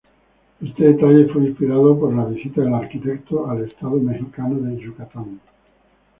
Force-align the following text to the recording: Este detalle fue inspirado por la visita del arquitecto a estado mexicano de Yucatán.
Este 0.59 0.83
detalle 0.83 1.27
fue 1.31 1.43
inspirado 1.45 1.95
por 1.99 2.11
la 2.11 2.25
visita 2.25 2.61
del 2.61 2.73
arquitecto 2.73 3.47
a 3.47 3.59
estado 3.59 3.97
mexicano 3.97 4.55
de 4.55 4.77
Yucatán. 4.83 5.39